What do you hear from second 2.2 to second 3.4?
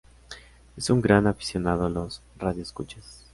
radioescuchas.